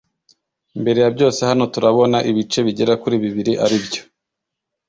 [0.81, 4.01] Mbere ya byose hano turabona ibice bigera kuri bibiri ari byo